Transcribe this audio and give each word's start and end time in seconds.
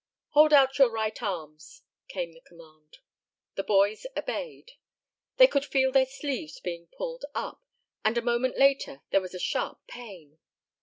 "Hold 0.29 0.51
out 0.51 0.79
your 0.79 0.89
right 0.89 1.21
arms," 1.21 1.83
came 2.07 2.31
the 2.33 2.41
command. 2.41 2.97
The 3.53 3.61
boys 3.63 4.07
obeyed. 4.17 4.71
They 5.37 5.45
could 5.45 5.63
feel 5.63 5.91
their 5.91 6.07
sleeves 6.07 6.59
being 6.59 6.87
pulled 6.87 7.25
up, 7.35 7.61
and 8.03 8.17
a 8.17 8.23
moment 8.23 8.57
later 8.57 9.01
there 9.11 9.21
was 9.21 9.35
a 9.35 9.39
sharp 9.39 9.85
pain. 9.85 10.39